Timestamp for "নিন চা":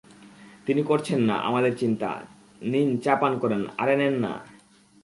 2.61-3.15